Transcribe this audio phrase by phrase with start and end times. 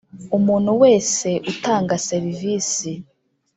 [0.37, 2.91] Umuntu wese utanga serivisi